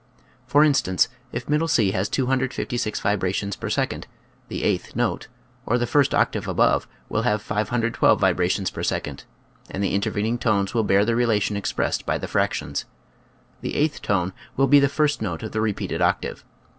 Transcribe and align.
For 0.47 0.63
instance, 0.63 1.07
if 1.31 1.47
middle 1.47 1.67
C 1.67 1.91
has 1.91 2.09
256 2.09 2.99
vi 3.01 3.15
brations 3.15 3.59
per 3.59 3.69
second, 3.69 4.07
the 4.47 4.63
eighth 4.63 4.95
note, 4.95 5.27
or 5.67 5.77
the 5.77 5.85
first 5.85 6.15
octave 6.15 6.47
above, 6.47 6.87
will 7.07 7.21
have 7.21 7.39
512 7.39 8.19
vibrations 8.19 8.71
per 8.71 8.81
second, 8.81 9.25
and 9.69 9.83
the 9.83 9.93
intervening 9.93 10.39
tones 10.39 10.73
will 10.73 10.81
bear 10.83 11.05
the 11.05 11.15
relation 11.15 11.55
expressed 11.55 12.03
by 12.07 12.17
the 12.17 12.27
fractions. 12.27 12.85
The 13.61 13.75
eighth 13.75 14.01
tone 14.01 14.33
will 14.57 14.65
be 14.65 14.79
the 14.79 14.89
first 14.89 15.21
note 15.21 15.43
of 15.43 15.51
the 15.51 15.61
re 15.61 15.71
peated 15.71 16.01
octave. 16.01 16.43